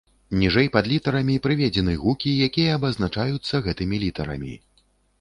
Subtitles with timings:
[0.43, 4.53] Ніжэй пад літарамі прыведзены гукі, якія абазначаюцца гэтымі літарамі.